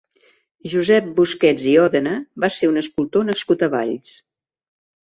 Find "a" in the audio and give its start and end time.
3.63-3.73